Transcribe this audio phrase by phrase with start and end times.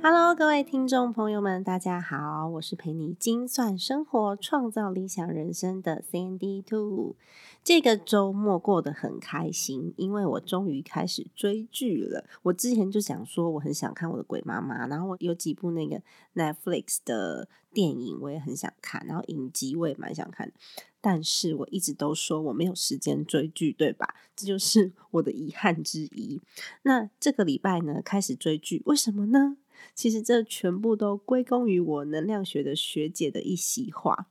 [0.00, 7.16] Hello，各位听众朋友们，大家好，我是陪你精算生活、创造理想人生的 Sandy Two。
[7.64, 12.24] 这个周末过得很开心，因为我终于开始追剧了。
[12.44, 16.00] 我之前就想说，我很想看我的鬼妈妈，然后我有几部那个
[16.34, 20.52] Netflix 的电影，我也很想看，然后影集我也蛮想看，
[21.00, 24.14] 但是我一直都说我没有时间追剧，对吧？
[24.36, 26.40] 这就是我的遗憾之一。
[26.82, 29.56] 那这个礼拜呢，开始追剧，为什么呢？
[29.94, 34.26] 其实这全部都归功于我能量学的学姐的一席话。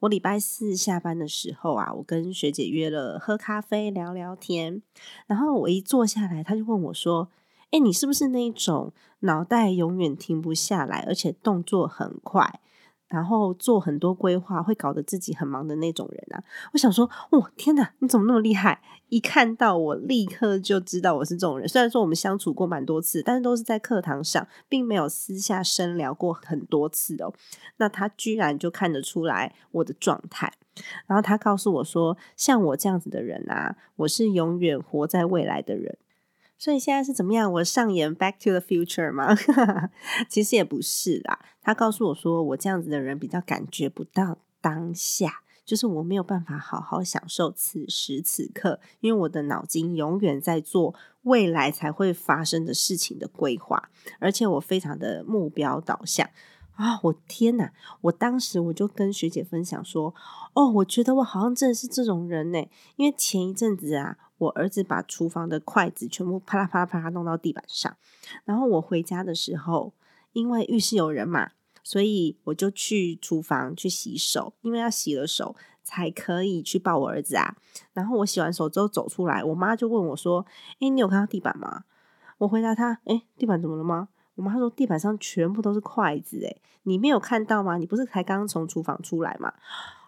[0.00, 4.82] 我礼拜四下班的时候啊，我跟学姐约了喝咖啡聊聊天，
[5.26, 7.30] 然后我一坐下来，她就问我说
[7.70, 12.60] ：“哎，你是不是那种脑袋永远停不下来，而且动作很快？”
[13.10, 16.42] 然后做很多规划，会搞得自己很忙的那种人啊！
[16.72, 18.80] 我想说，哦，天哪，你怎么那么厉害？
[19.08, 21.68] 一看到我，立刻就知道我是这种人。
[21.68, 27.34] 虽然说我们相处过蛮多次，但是都是在课堂上，并没有私下深聊过很多次哦。
[27.78, 30.52] 那他居然就看得出来我的状态，
[31.06, 35.98] 然后他告诉我说，像我这样子的人啊，我是永远活在未来的人。
[36.60, 37.50] 所以现在是怎么样？
[37.50, 39.34] 我上演《Back to the Future》吗？
[40.28, 41.40] 其实也不是啦。
[41.62, 53.88] 他告诉我说，我这样子的人比较感觉不到当下，就是我没有办法好好享受此时此刻，因为我的脑筋永远在做未来才会发生的事情的规划，
[54.18, 56.28] 而且我非常的目标导向
[56.74, 57.00] 啊！
[57.04, 57.72] 我天哪！
[58.02, 60.14] 我当时我就跟学姐分享说，
[60.52, 62.58] 哦，我觉得我好像真的是这种人呢，
[62.96, 64.18] 因为前一阵子啊。
[64.40, 67.94] 我儿子把厨房的筷子全部啪啦啪啦啪啦弄到地板上，
[68.44, 69.92] 然后我回家的时候，
[70.32, 71.50] 因为浴室有人嘛，
[71.84, 77.54] 所以我就去厨房去洗手，因为要洗了手才可以去抱我儿子啊。
[77.92, 80.46] 然后我洗完手之后走出来，我妈就问我说
[80.80, 81.84] ：“诶，你有看到地板吗？”
[82.38, 87.76] 我回答她：“诶，地板怎么了吗？”我妈说：“地板上全部都是筷子，诶，你没有看到吗？
[87.76, 89.52] 你不是才刚从厨房出来吗？”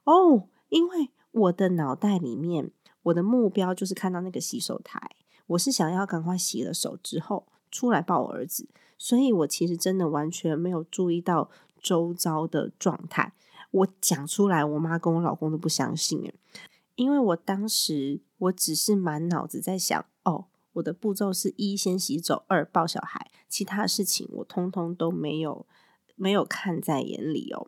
[0.04, 2.70] 哦，因为我的脑袋里面。
[3.04, 5.16] 我的目标就是看到那个洗手台，
[5.48, 8.68] 我是想要赶快洗了手之后出来抱我儿子，
[8.98, 13.32] 所以我其实真的完全没有注意到周遭的状态。
[13.70, 16.34] 我讲出来，我妈跟我老公都不相信诶，
[16.94, 25.66] 因为我当时我只是满脑子在想，哦，我的步骤是一先洗手，二抱小孩，其他事情我通通都没有
[26.22, 27.66] 没有看在眼里哦。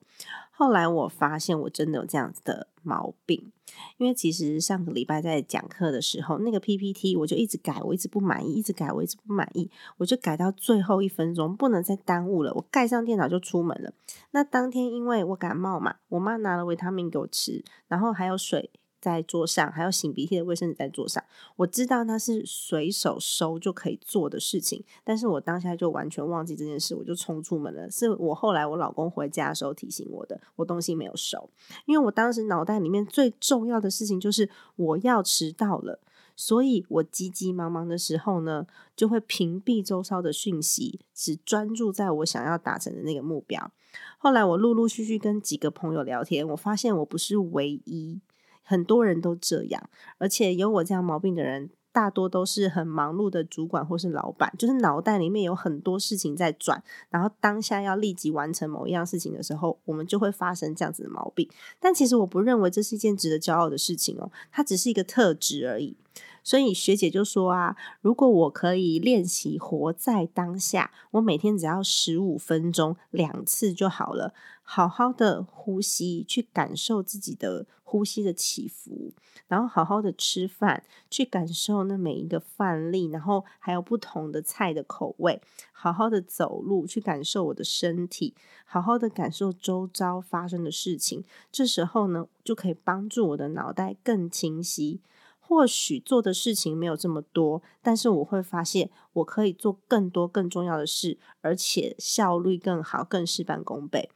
[0.52, 3.50] 后来我发现我真的有这样子的毛病。
[3.96, 12.52] 因为其实上个礼拜在讲课的时候，那个 PPT 我就一直改，我一直不满意，一直改，我一直不满意，我就改到最后一分钟，不能再耽误了。
[12.54, 13.92] 我盖上电脑就出门了。
[14.30, 18.70] 那当天因为我感冒嘛，我妈拿了维他命给我吃，然后还有水。
[19.04, 21.22] 在桌上，还有擤鼻涕的卫生纸在桌上。
[21.56, 27.90] 我知道那是随手收就可以做的事情，但是我当下就完全忘记这件事，我就冲出门了。
[27.90, 31.50] 是我后来我老公回家的时候提醒我的，我东西没有收，
[31.84, 36.00] 因为我当时脑袋里面最重要的事情就是我要迟到了，
[36.34, 38.66] 所以我急急忙忙的时候呢，
[38.96, 43.70] 就会屏蔽周遭的讯息，只专注在我想要达成的那个目标。
[44.18, 48.20] 后来我陆陆续续跟几个朋友聊天，我发现我不是唯一。
[48.64, 49.88] 很多人都这样，
[50.18, 61.48] 而且有我这样毛病的人，大多都是很忙碌的主管或是老板，就是脑袋里面有很多事情在转，然后当下要立即完成某一样事情的时候，我们就会发生这样子的毛病。
[61.78, 65.96] 但其实我不认为这是一件值得骄傲的事情哦，它只是一个特质而已。
[66.44, 79.12] 所以学姐就说啊，如果我可以练习活在当下，我每天只要十五分钟两次就好了，好好的呼吸，去感受自己的呼吸的起伏，
[79.48, 85.40] 然后好好的吃饭，去感受那每一个饭粒，然后还有不同的菜的口味，
[85.72, 88.34] 好好的走路，去感受我的身体，
[88.66, 95.00] 好好的感受周遭发生的事情，这时候呢，就可以帮助我的脑袋更清晰。
[95.46, 104.10] 或许做的事情没有这么多，但是我会发现我可以做更多更重要的事，而且效率更好，更事半功倍。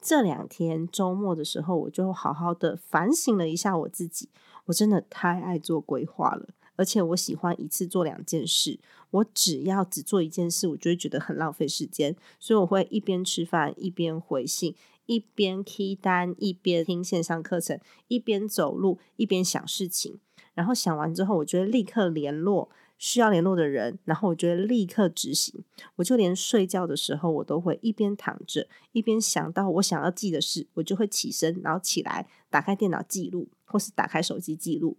[0.00, 4.28] 这两天周末的时候，我就好好的反省了一下我自己，
[4.66, 8.80] 我真的太爱做规划了，而且我喜欢一次做两件事。
[9.12, 14.74] 我只要只做一件事，我就会觉得很浪费时间，所以我会一边吃饭一边回信，
[15.06, 20.18] 一边 K 单，一边听线上课程，一边走路一边想事情。
[20.54, 25.64] 然后想完之后，我觉得立刻联络需要联络的人，然后我觉得立刻执行。
[25.96, 34.96] 我就连睡觉的时候，我都会一边躺着一边想到我想要记的事，我就会起身，然后起来打开电脑记录，或是打开手机记录。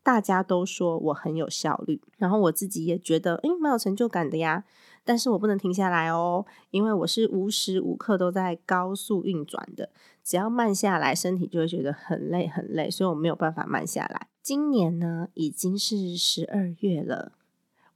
[0.00, 4.64] 大家都说我很有效率，然后我自己也觉得，诶，蛮有成就感的呀。
[5.04, 9.90] 但是我不能停下来哦，因为我是无时无刻都在高速运转的。
[10.22, 14.28] 只要慢下来，身体就会觉得很累很累，所以我没有办法慢下来。
[14.48, 17.32] 今年呢，已经是十二月了，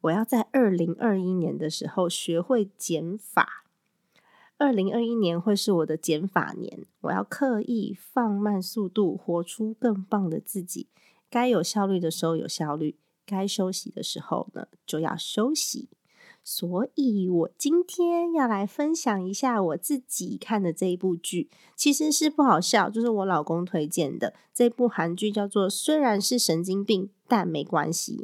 [0.02, 3.64] 我要在二零二一年的时候学会减法。
[4.58, 10.88] 二零二一年会是我的减法年，我要刻意放慢速度，活出更棒的自己。
[11.30, 15.88] 该有效率的时候有效率，该休息的时候呢就要休息。
[16.44, 28.16] 所以我今天要来分享一下我自己看的这一部剧，其实是不好笑，就是我老公推荐的这部韩剧，叫做《虽然是神经病，但没关系》。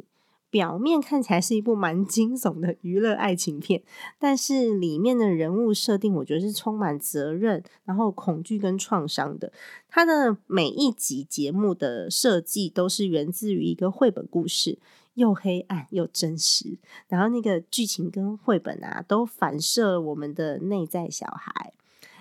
[0.51, 3.83] 表面看起来是一部蛮惊悚的娱乐爱情片，
[4.17, 9.53] 但是里面的人物设定，我觉得是充满责任，然后恐惧跟创伤的。
[9.87, 14.79] 它的每一集节目的设计都是源自于一个绘本故事，
[15.19, 16.79] 又黑暗又真实。
[17.07, 21.73] 然后那个剧情跟绘本啊，都反射我们的内在小孩，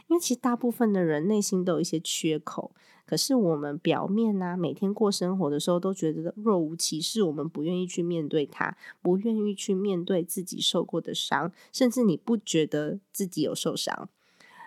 [0.09, 2.75] 因为其实大部分的人内心都有一些缺口。
[3.07, 14.11] 可是我们表面呢，每天过生活的时候都觉得若无其事，我们不愿意去面对它，不愿意去面对自己受过的伤，甚至你不觉得自己有受伤。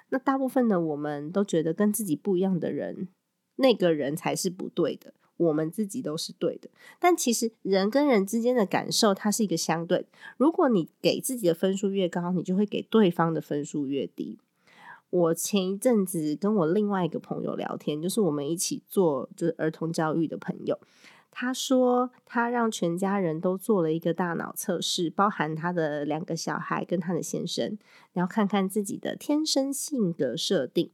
[0.10, 3.10] 那大部分的我们都觉得跟自己不一样的人，
[3.58, 6.70] 那个人才是不对的，我们自己都是对的。
[7.00, 10.06] 但其实人跟人之间的感受，它是一个相对。
[10.38, 14.38] 如果你给自己的分数越高，你就会给对方的分数越低。
[15.10, 20.80] 我前一阵子跟我另外一个朋友聊天，就是我们一起做就是儿童教育的朋友，
[21.30, 27.78] 他说他让全家人都做了一个大脑测试，包含他的两个小孩跟他的先生，
[28.14, 30.92] 然后看看自己的天生性格设定。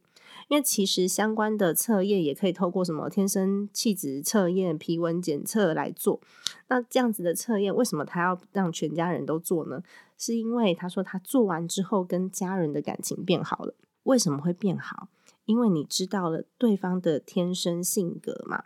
[0.48, 6.19] 因为其实相关的测验也可以透过什么天生气质测验、皮纹检测来做。
[6.68, 9.81] 那这样子的测验，为什么他要让全家人都做呢？
[10.18, 13.74] 是因为他说他做完之后跟家人的感情变好了。
[14.04, 15.10] 为什么会变好？
[15.45, 18.63] 因为你知道了对方的天生性格嘛。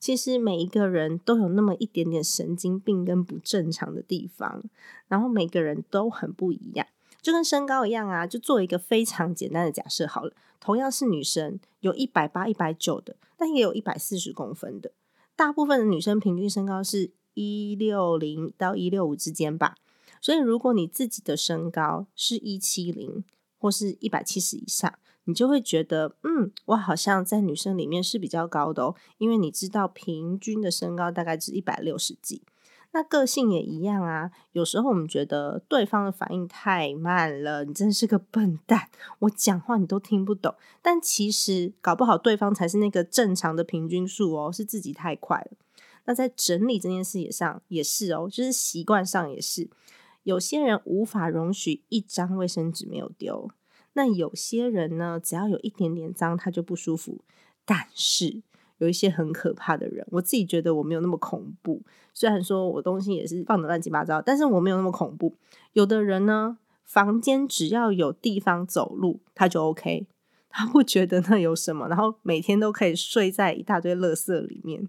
[0.00, 4.62] 其实每一个人都有那么一点点神经病跟不正常的地方，
[5.08, 6.86] 然后每个人都很不一样，
[7.22, 8.26] 就跟身高一样啊。
[8.26, 10.32] 就做一个非常简单的假设好了，
[10.64, 14.92] 同样是女生，有一百八、一百九的，但也有一百四十公分的。
[15.36, 19.76] 大部分的女生平均身高是一六零到一六五之间吧。
[20.20, 23.22] 所以如果你自己的身高是一七零。
[23.56, 24.92] 或是一百七十以上，
[25.24, 32.42] 你就会觉得，嗯，我好像在女生里面是比较高的哦，因为你知道平均的身高大概是一百六十几。
[32.94, 38.88] 那个性也一样啊，有时候我们觉得对方的反应太慢了，你真是个笨蛋，
[39.18, 40.54] 我讲话你都听不懂。
[40.80, 45.56] 但其实搞不好对方才是那个正常的平均数哦，是自己太快了。
[46.04, 49.68] 那在整理这件事也上也是哦，就是习惯上也是。
[50.22, 53.50] 有些人无法容许一张卫生纸没有丢，
[53.94, 57.22] 那有些人呢，只要有一点点脏，他就不舒服。
[57.64, 58.42] 但是
[58.84, 61.82] 有一些很可怕的人，我自己觉得我没有那么恐怖。
[62.12, 65.34] 虽然说我东西也是放的乱七八糟，但是我没有那么恐怖。
[65.72, 70.06] 有的人呢，房间只要有地方走路，他就 OK，
[70.50, 74.88] 他不觉得那有什么，然后每天都可以睡在一大堆垃圾里面。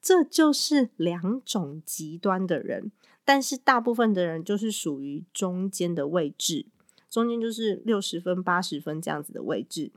[0.00, 2.90] 这就是两种极端的人。
[3.24, 6.66] 但是大部分的人就是属于中间的位置，
[7.10, 9.90] 中间就是六十分、八十分这样子的位置。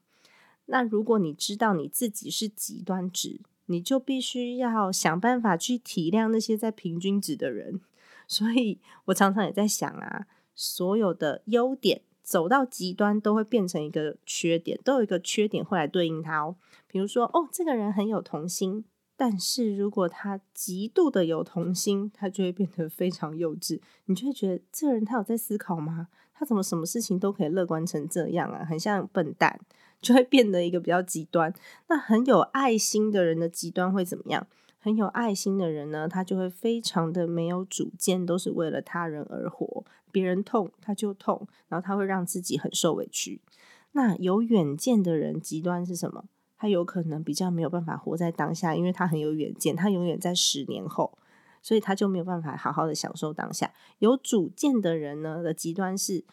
[0.72, 7.82] 那如果你知道你自己是极端值，你就必须要想办法去体谅那些在平均值的人。
[8.28, 16.56] 所以我常常也在想啊，所有的优点走到极端都会变成一个缺点，都有一个缺点会来对应它哦。
[16.88, 18.86] 比如说，哦，这个人很有童心。
[19.18, 23.82] 但是如果他极度的有童心，他就会变得非常幼稚。
[24.06, 26.08] 你就会觉得这个人他有在思考吗？
[26.40, 28.64] 他怎么什么事情都可以乐观成这样啊？
[28.64, 29.60] 很像笨蛋，
[30.02, 31.54] 就会变得一个比较极端。
[31.90, 34.48] 那很有爱心的人的极端会怎么样？
[34.80, 39.84] 很有爱心的人呢，他就会非常的没有主见，都是为了他人而活。
[40.14, 43.42] 别人痛他就痛，然后他会让自己很受委屈。
[43.92, 46.24] 那有远见的人极端是什么？
[46.58, 51.18] 他有可能比较没有办法活在当下，因为他很有远见，他永远在十年后。
[51.62, 53.74] 所以他就没有办法好好的享受当下。
[54.00, 56.24] 有主见的人呢的极端是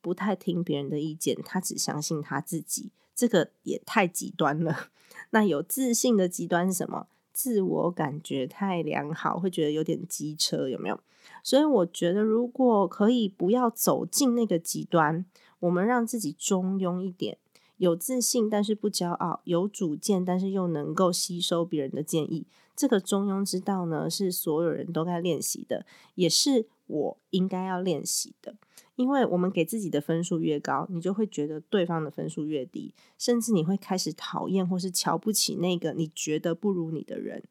[0.00, 4.90] 不太听别人的意见，他只相信他自己，这个也太极端了。
[5.30, 7.08] 那有自信的极端是什么？
[7.32, 10.98] 自我感觉太良好，会觉得有点机车，有没有？
[11.42, 15.24] 所以我觉得，如果可以不要走进那个极端，
[15.60, 17.38] 我们让自己中庸一点。
[17.78, 22.46] 有自信，但是不骄傲；有主见，但是又能够吸收别人的建议。
[22.76, 28.54] 这个中庸之道呢，是所有人都该练习的，也是我应该要练习的。
[28.94, 37.42] 因为我们给自己的分数越高，你就会觉得对方的分数越低，甚至你会开始讨厌或是瞧不起那个你觉得不如你的人。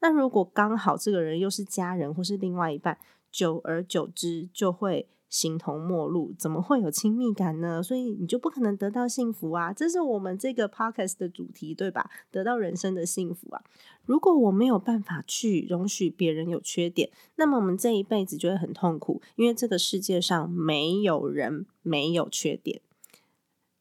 [0.00, 2.98] 那如果刚好这个人又是家人或是另外一半，
[3.30, 5.08] 久而久之就会。
[5.28, 7.82] 形同陌路，怎么会有亲密感呢？
[7.82, 9.72] 所以你就不可能得到幸福啊！
[9.72, 12.08] 这是我们这个 podcast 的主题，对吧？
[12.30, 13.62] 得到人生的幸福啊！
[14.04, 22.80] 如果我没有办法去容许别人有缺点，那么我们这一辈子就会很痛苦，因为这个世界上没有人没有缺点。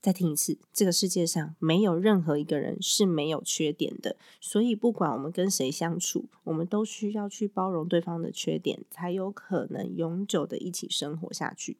[0.06, 11.78] 再听一次，这个世界上没有任何一个人是没有缺点的，所以不管我们跟谁相处，我们都需要去包容对方的缺点，才有可能永久的一起生活下去。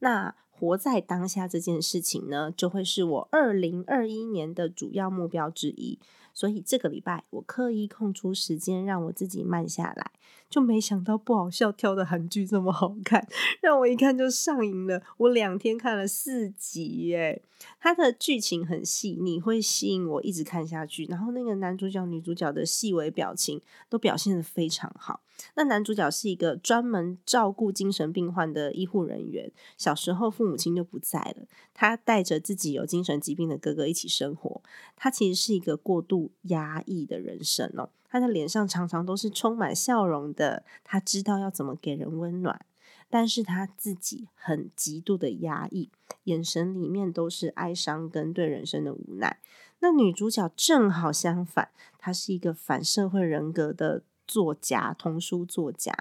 [0.00, 5.98] 那活在当下这件事情呢，就会是我二零二一年的主要目标之一。
[6.34, 10.10] 所以这个礼拜我刻意空出时间让我自己慢下来，
[10.50, 13.26] 就没想到不好笑挑的韩剧这么好看，
[13.62, 15.00] 让我一看就上瘾了。
[15.18, 17.42] 我两天看了四集耶，
[17.80, 21.04] 它的剧情很细腻，会吸引我一直看下去。
[21.06, 25.20] 然后那个男主角、女主角的细微表情都表现的非常好。
[25.56, 34.62] 那男主角是一个专门照顾精神病患的医护人员，小时候父母亲就不在了，他带着自己有精神疾病的哥哥一起生活。
[34.94, 42.64] 他其实是一个过度压抑的人生哦，他的脸上常常都是充满笑容的，他知道要怎么给人温暖，
[43.08, 45.90] 但是他自己很极度的压抑，
[46.24, 49.40] 眼神里面都是哀伤跟对人生的无奈。
[49.80, 54.02] 那女主角正好相反，她是一个反社会人格的。
[54.26, 55.92] 作家，童书作家，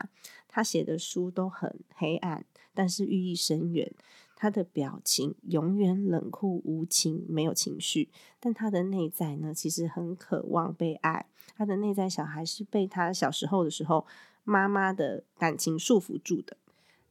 [0.48, 3.94] 她写的书都很黑暗，但是寓意深远。
[4.44, 8.10] 他的表情永远冷酷无情，没有情绪，
[8.42, 11.28] 但他的内在呢，其实很渴望被爱。
[11.56, 14.06] 他的内在小孩是被他小时候的时候
[14.44, 16.58] 妈妈的感情束缚住的。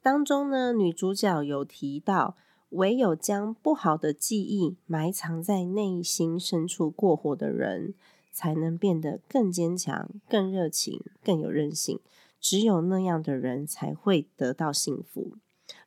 [0.03, 2.37] 当中呢，女主角有提到，
[2.69, 7.95] 唯有将不好的记忆埋藏在内心深处过活的人。
[8.35, 12.01] 才能变得更坚强、更热情、更有韧性。
[12.41, 15.37] 只有那样的人才会得到幸福。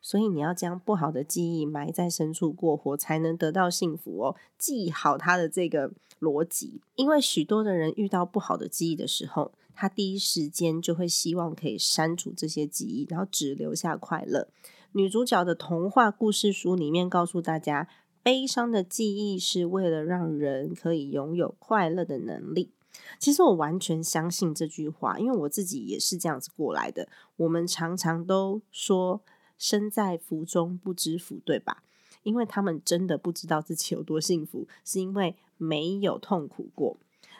[0.00, 4.36] 所以你要将不好的记忆埋在深处过活，才能得到幸福哦。
[4.58, 14.48] 记好他的这个逻辑，因为许多的人遇到不好的记忆的时候，他第一时间就会希望可以删除这些记忆，然后只留下快乐。
[14.92, 17.88] 女主角的童话故事书里面告诉大家。
[18.22, 22.72] 悲伤的记忆是为了让人可以拥有快乐的能力。
[23.20, 27.08] 其实我完全相信这句话，因为我自己也是这样子过来的。
[27.36, 29.22] 我们常常都说
[29.58, 31.82] “身在福中不知福”，对吧？
[32.22, 36.96] 因为他们真的不知道自己有多幸福，是因为没有痛苦过。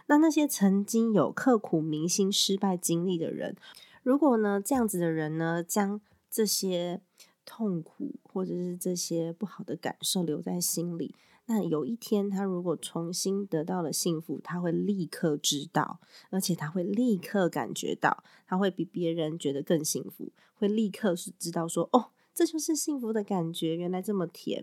[0.06, 3.56] 那那些曾经有刻苦铭心失败经历的人，
[4.02, 7.00] 如果呢这样子的人呢，将这些。
[7.48, 11.14] 痛苦或者是这些不好的感受留在心里，
[11.46, 16.00] 那有一天他如果重新得到了幸福，他会立刻知道，
[16.30, 22.10] 而且他会立刻感觉到，他会比别人觉得更幸福，会立刻是知道说哦。
[22.34, 24.62] 这就是幸福的感觉，原来这么甜。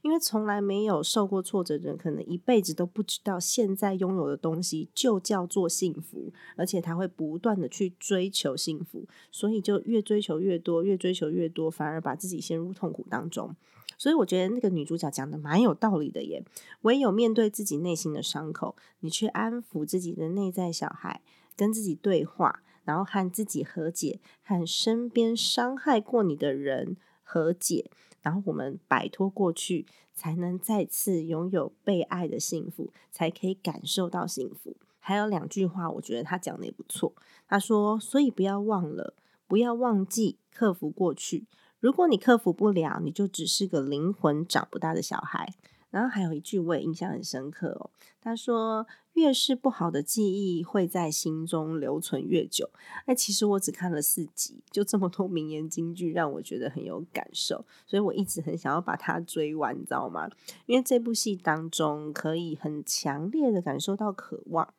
[0.00, 13.54] 因为从来没有受过挫折的人，可能一辈子都不知道现在拥有的东西就叫做幸福，而且他会不断的去追求幸福，所以就越追求越多，越追求越多，反而把自己陷入痛苦当中。
[14.00, 16.42] 所以我觉得那个女主角讲的蛮有道理的耶。
[16.80, 21.20] 唯有面对自己内心的伤口，你去安抚自己的内在小孩，
[21.54, 26.96] 跟自己对话，然后和自己和解，和身边伤害过你的人。
[27.22, 27.88] 和解，
[28.22, 34.76] 然后我们摆脱过去，才能再次拥有被爱的幸福，才可以感受到幸福。
[34.98, 37.14] 还有两句话，我觉得他讲的也不错。
[37.46, 39.14] 他说：“所以不要忘了，
[39.46, 41.46] 不要忘记克服过去。
[41.80, 45.54] 如果你克服不了，你就只是个灵魂长不大的小孩。”
[45.90, 52.70] 然后还有一句我也印象很深刻哦，他说：“越是不好的记忆会在心中留存越久。”
[53.06, 60.30] 哎，其实我只看了四集，就这么多名言金句让我觉得很有感受，所以我一直很想要把它追完，你知道吗？
[60.66, 64.72] 因为这部戏当中可以很强烈的感受到渴望。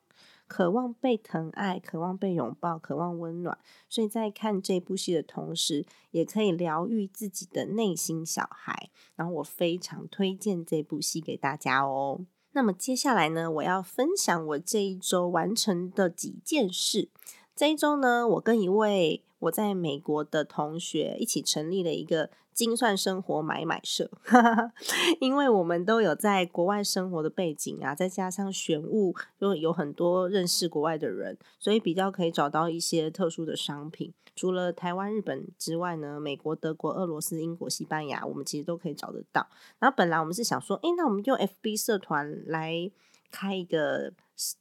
[0.51, 3.57] 渴望被疼爱，渴望被拥抱，渴望温暖。
[3.87, 8.89] 所以在看这部戏的同时，也可以疗愈自己的内心小孩。
[9.15, 12.25] 然后我非常推荐这部戏给大家哦。
[12.51, 17.07] 那么接下来呢，我要分享我这一周完成的几件事。
[17.55, 22.31] 这一周呢，我跟一位我在美国的同学一起成立了一个。
[22.53, 24.11] 精算生活买买社，
[25.21, 34.13] 因为我们都有在国外生活的背景啊，再加上选物又有很多认识国外的人，所以比较可以找到一些特殊的商品。
[34.35, 39.47] 除了台湾、日本之外呢，美国、德国、俄罗斯、英国、西班牙，我们其实都可以找得到。
[39.79, 42.91] 然后本来我们是想说，诶，那我们用 FB 社团来
[43.31, 44.11] 开一个。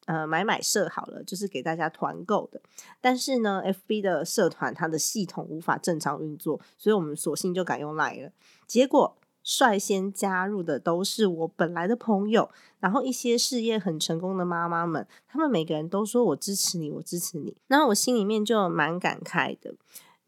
[0.07, 2.61] 呃，买买社好了，就是给大家团购的。
[3.01, 8.33] 但是呢，FB 的社团它的系统无法正常运作，所以我们索性就改用 LIE 了。
[8.67, 17.57] 结果率先加入的都是我本来的朋友，然后一些事业很成功的妈妈们，他们每个人都说我支持你，我支持你。
[17.67, 19.75] 然后我心里面就蛮感慨的。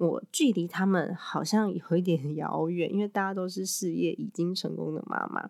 [0.07, 5.49] 我距离他们好像有一点 遥远，因为大家都是事业已经成功的妈妈。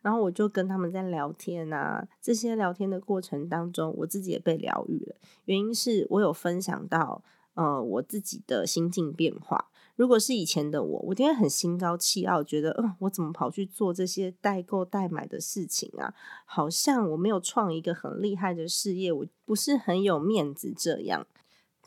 [0.00, 5.14] 然后我就跟他们在聊天啊，这些聊天的过程当中，我自己也被疗愈了。
[5.44, 9.66] 原因是我有分享到，呃，我自己的心境变化。
[9.96, 16.14] 如果是以前的我，我今天很心高气傲，觉得，嗯，我怎么跑去做这些代购代买的事情啊？
[16.46, 21.26] 好像我没有创一个很厉害的事业，我不是很有面子这样。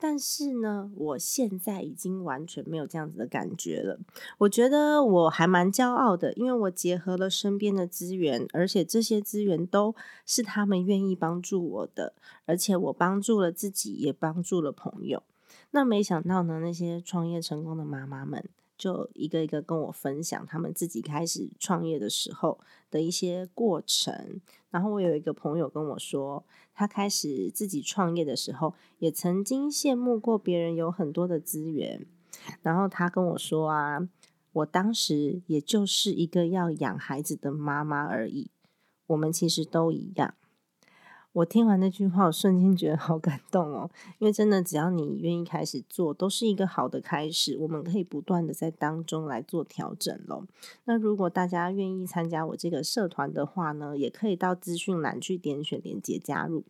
[0.05, 3.97] 但是呢，我现在已经完全没有这样子的感觉了。
[4.39, 9.95] 我觉得我还蛮骄傲的，因为我结合了身边的资源，而且这些资源都
[10.25, 12.13] 是他们愿意帮助我的，
[12.45, 15.23] 而且我帮助了自己，也帮助了朋友。
[15.71, 18.49] 那没想到呢，那些创业成功的妈妈们。
[18.83, 22.59] 就一个一个跟我分享他们自己开始创业的时候
[22.91, 24.41] 的一些过程。
[24.71, 32.05] 然后我有一个朋友跟我说，他开始自己创业的时候，也曾经羡慕过别人有很多的资源。
[32.61, 34.09] 然后他跟我说啊，
[34.51, 38.51] 我当时也就是一个要养孩子的妈妈而已。
[39.07, 40.35] 我们其实都一样。
[41.33, 43.89] 我听完那句话，我瞬间觉得好感动哦！
[44.19, 47.57] 因为真的，只要你愿意开始做，都是一个好的开始。
[47.57, 50.45] 我们可以不断的在当中来做调整咯。
[50.85, 56.63] 那如果大家愿意参加我这个社团的话呢，也可以到资讯栏去点选连接加入。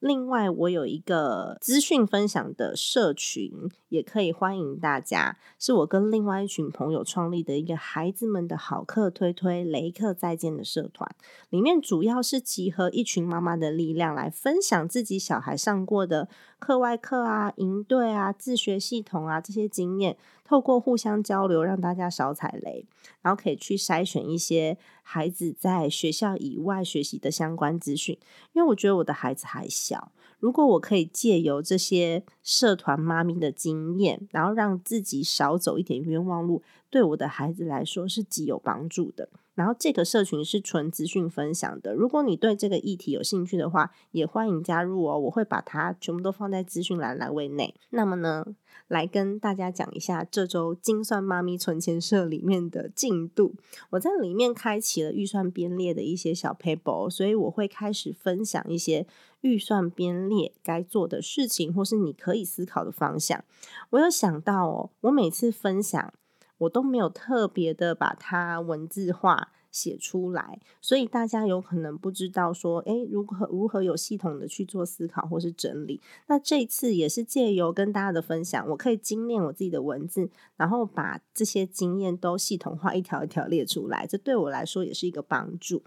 [0.00, 5.36] 另外，我有一个资讯分享的社群，也可以欢迎大家。
[5.58, 11.10] 是我跟另外一群朋友创立的一个孩子们的好课推推雷课再见的社团，
[11.50, 16.28] 里面主要是集合一群妈妈的力量，来分享自己小孩上过的
[16.60, 20.16] 课外课啊、营队啊、自学系统啊这些经验。
[20.48, 22.86] 透过互相交流，让大家少踩雷，
[23.20, 28.18] 然后可以去筛选一些孩子在学校以外学习的相关资讯。
[28.54, 39.28] 因为我觉得我的孩子还小，如果我可以借由这些社团妈咪的经验，然后让自己少走一点冤枉路，对我的孩子来说是极有帮助的。
[39.58, 45.18] 然后这个社群是纯资讯分享的，如果你对这个议题有兴趣的话，也欢迎加入哦。
[45.18, 47.74] 我会把它全部都放在资讯栏栏位内。
[47.90, 48.46] 那么呢，
[48.86, 53.56] 来跟大家讲一下这周精算妈咪存钱社里面的进度。
[53.90, 59.08] 我在里面开启了预算编列的一些小 paper，所以我会开始分享一些
[59.40, 63.42] 预算编列该做的事情，或是你可以思考的方向。
[63.90, 66.14] 我有想到哦，我每次分享。
[66.58, 76.00] 我都没有特别的把它文字化写出来，所以大家有可能不知道说，诶，如何如何有系统的去做思考或是整理。
[76.26, 85.84] 那这次也是借由跟大家的分享，我可以精炼我自己的文字，然后把这些经验都系统化一条一条列出来，这对我来说也是一个帮助。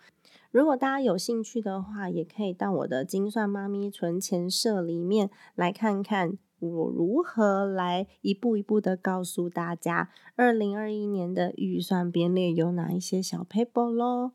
[0.51, 6.37] 如果大家有兴趣的话，也可以到我的精算妈咪存钱社里面来看看。
[6.61, 14.31] 我如何来一步一步的告诉大家，二零二一年的预算编列有哪一些小 paper 喽？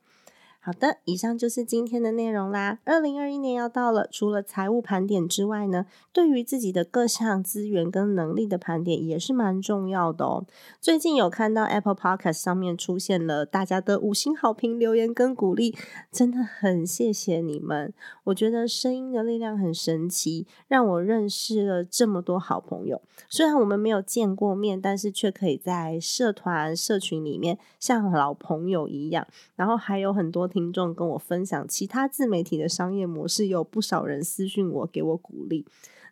[0.66, 2.81] 好的，以上就是今天的内容啦。
[2.85, 10.44] 二零二一年要到了，除了财务盘点之外呢，对于自己的各项资源跟能力的盘点也是蛮重要的哦。
[10.81, 15.72] 最近有看到 Apple Podcast 上面出现了大家的五星好评留言跟鼓励，
[16.11, 17.94] 真的很谢谢你们。
[18.24, 23.00] 我觉得声音的力量很神奇，让我认识了这么多好朋友。
[23.29, 29.29] 虽然我们没有见过面，但是却可以在社团社群里面像老朋友一样。
[29.55, 30.50] 然后还有很多。
[30.56, 35.66] 听众跟我分享其他自媒体的商业模式，有不少人私信我，给我鼓励。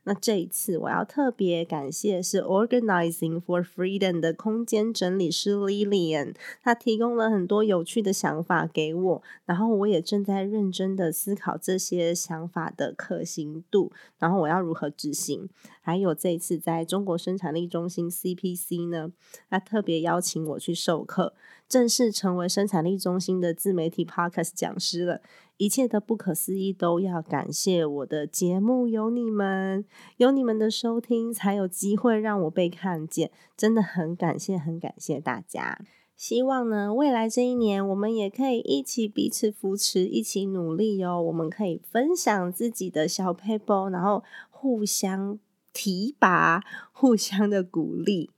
[0.05, 15.49] 那这一次我要特别感谢是 Organizing for Freedom 的空间整理师 Lilian，她提供了很多有趣的想法给我，然后我也正在认真的思考这些想法的可行度，然后我要如何执行。
[15.81, 19.13] 还有这一次在中国生产力中心 CPC 呢，
[19.51, 21.35] 他特别邀请我去授课，
[21.69, 25.21] 正式成为生产力中心的自媒体 Podcast 讲师了。
[25.57, 29.85] 一切的不可思议都要感谢我的节目，有你们，
[30.17, 33.31] 有你们的收听，才有机会让我被看见。
[33.57, 35.79] 真的很感谢，很感谢大家。
[36.17, 41.21] 希望呢，未来这一年，我们也可以一起彼此扶持，一起努力哦。
[41.21, 45.39] 我们可以分享自己的小 paper，然后互相
[45.73, 46.63] 提拔，
[46.93, 48.31] 互相的鼓励。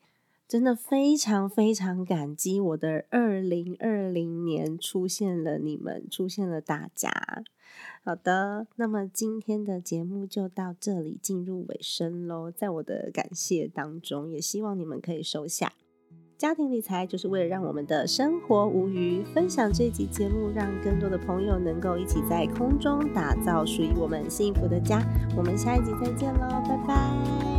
[0.48, 7.10] 真的非常非常感激我的二零二零年出现了你们，出现了大家。
[8.04, 12.50] 好的，那么今天的节目就到这里进入尾声喽。
[12.50, 15.72] 在我的感谢当中，也希望你们可以收下。
[16.38, 19.24] 家庭理财就是为了让我们的生活无虞。
[19.34, 25.02] 分享这集节目，让更多的朋友能够一起在空中打造属于我们幸福的家。
[25.36, 27.55] 我们下一集再见喽，拜拜。